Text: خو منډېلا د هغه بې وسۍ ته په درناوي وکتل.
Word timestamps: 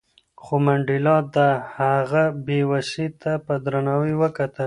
خو 0.43 0.55
منډېلا 0.65 1.17
د 1.35 1.37
هغه 1.77 2.23
بې 2.45 2.59
وسۍ 2.71 3.07
ته 3.21 3.31
په 3.45 3.53
درناوي 3.65 4.13
وکتل. 4.21 4.59